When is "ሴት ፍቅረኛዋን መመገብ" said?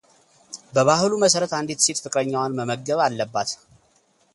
1.85-2.99